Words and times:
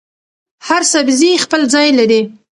هر 0.67 0.81
سبزي 0.93 1.31
خپل 1.43 1.61
ځای 1.73 1.89
لري. 1.99 2.21